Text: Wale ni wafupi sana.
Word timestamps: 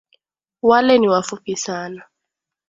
Wale 0.61 0.97
ni 0.97 1.07
wafupi 1.09 1.57
sana. 1.57 2.03